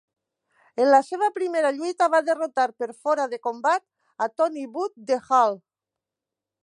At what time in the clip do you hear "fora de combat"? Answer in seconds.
3.05-3.85